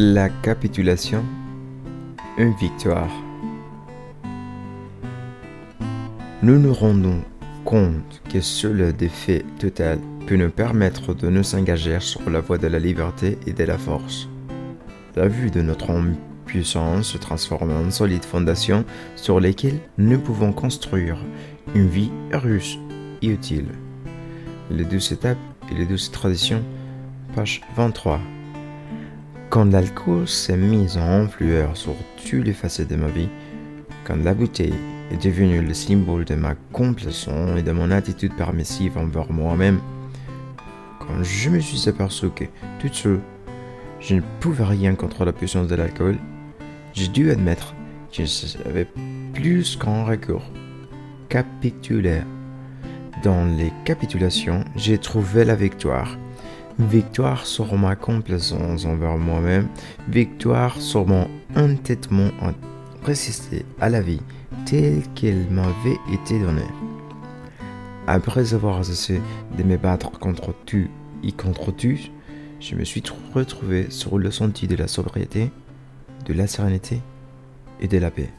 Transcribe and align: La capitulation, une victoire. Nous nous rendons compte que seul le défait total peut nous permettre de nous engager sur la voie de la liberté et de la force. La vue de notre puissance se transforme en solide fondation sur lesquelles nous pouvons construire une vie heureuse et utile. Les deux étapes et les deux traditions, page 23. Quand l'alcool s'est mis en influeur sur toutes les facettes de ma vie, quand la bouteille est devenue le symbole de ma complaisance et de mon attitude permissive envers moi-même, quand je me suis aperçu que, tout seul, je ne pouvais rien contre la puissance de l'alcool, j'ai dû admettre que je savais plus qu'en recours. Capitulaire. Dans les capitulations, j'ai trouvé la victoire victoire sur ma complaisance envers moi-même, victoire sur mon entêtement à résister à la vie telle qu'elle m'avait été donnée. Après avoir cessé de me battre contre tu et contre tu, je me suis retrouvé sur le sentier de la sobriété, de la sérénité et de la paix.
La 0.00 0.28
capitulation, 0.28 1.24
une 2.36 2.54
victoire. 2.54 3.10
Nous 6.40 6.56
nous 6.56 6.72
rendons 6.72 7.20
compte 7.64 8.22
que 8.32 8.40
seul 8.40 8.76
le 8.76 8.92
défait 8.92 9.44
total 9.58 9.98
peut 10.28 10.36
nous 10.36 10.50
permettre 10.50 11.14
de 11.14 11.28
nous 11.28 11.56
engager 11.56 11.98
sur 11.98 12.30
la 12.30 12.38
voie 12.38 12.58
de 12.58 12.68
la 12.68 12.78
liberté 12.78 13.38
et 13.48 13.52
de 13.52 13.64
la 13.64 13.76
force. 13.76 14.28
La 15.16 15.26
vue 15.26 15.50
de 15.50 15.62
notre 15.62 15.92
puissance 16.46 17.08
se 17.08 17.18
transforme 17.18 17.72
en 17.72 17.90
solide 17.90 18.24
fondation 18.24 18.84
sur 19.16 19.40
lesquelles 19.40 19.80
nous 19.98 20.20
pouvons 20.20 20.52
construire 20.52 21.18
une 21.74 21.88
vie 21.88 22.12
heureuse 22.32 22.78
et 23.20 23.30
utile. 23.30 23.66
Les 24.70 24.84
deux 24.84 25.12
étapes 25.12 25.38
et 25.72 25.74
les 25.74 25.86
deux 25.86 25.98
traditions, 26.12 26.62
page 27.34 27.62
23. 27.74 28.20
Quand 29.50 29.64
l'alcool 29.64 30.28
s'est 30.28 30.58
mis 30.58 30.98
en 30.98 31.22
influeur 31.22 31.74
sur 31.74 31.94
toutes 32.18 32.44
les 32.44 32.52
facettes 32.52 32.90
de 32.90 32.96
ma 32.96 33.08
vie, 33.08 33.30
quand 34.04 34.22
la 34.22 34.34
bouteille 34.34 34.74
est 35.10 35.24
devenue 35.24 35.62
le 35.62 35.72
symbole 35.72 36.26
de 36.26 36.34
ma 36.34 36.54
complaisance 36.70 37.58
et 37.58 37.62
de 37.62 37.72
mon 37.72 37.90
attitude 37.90 38.36
permissive 38.36 38.98
envers 38.98 39.32
moi-même, 39.32 39.80
quand 41.00 41.22
je 41.22 41.48
me 41.48 41.60
suis 41.60 41.88
aperçu 41.88 42.28
que, 42.28 42.44
tout 42.78 42.92
seul, 42.92 43.20
je 44.00 44.16
ne 44.16 44.20
pouvais 44.40 44.64
rien 44.64 44.94
contre 44.94 45.24
la 45.24 45.32
puissance 45.32 45.66
de 45.66 45.76
l'alcool, 45.76 46.18
j'ai 46.92 47.08
dû 47.08 47.30
admettre 47.30 47.74
que 48.12 48.24
je 48.24 48.26
savais 48.26 48.86
plus 49.32 49.76
qu'en 49.76 50.04
recours. 50.04 50.44
Capitulaire. 51.30 52.26
Dans 53.24 53.46
les 53.56 53.72
capitulations, 53.86 54.62
j'ai 54.76 54.98
trouvé 54.98 55.46
la 55.46 55.54
victoire 55.54 56.18
victoire 56.78 57.46
sur 57.46 57.76
ma 57.76 57.96
complaisance 57.96 58.84
envers 58.84 59.18
moi-même, 59.18 59.68
victoire 60.08 60.80
sur 60.80 61.06
mon 61.06 61.28
entêtement 61.56 62.30
à 62.40 62.52
résister 63.04 63.64
à 63.80 63.88
la 63.88 64.00
vie 64.00 64.20
telle 64.64 65.02
qu'elle 65.14 65.48
m'avait 65.50 65.98
été 66.12 66.38
donnée. 66.38 66.62
Après 68.06 68.54
avoir 68.54 68.84
cessé 68.84 69.20
de 69.56 69.62
me 69.62 69.76
battre 69.76 70.12
contre 70.18 70.54
tu 70.66 70.90
et 71.22 71.32
contre 71.32 71.72
tu, 71.72 72.10
je 72.60 72.74
me 72.74 72.84
suis 72.84 73.02
retrouvé 73.34 73.90
sur 73.90 74.18
le 74.18 74.30
sentier 74.30 74.68
de 74.68 74.76
la 74.76 74.88
sobriété, 74.88 75.50
de 76.26 76.32
la 76.32 76.46
sérénité 76.46 77.00
et 77.80 77.88
de 77.88 77.98
la 77.98 78.10
paix. 78.10 78.30